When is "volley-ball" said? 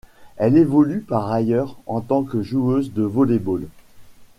3.03-3.67